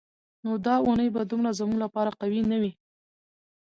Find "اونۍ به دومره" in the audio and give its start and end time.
0.85-1.51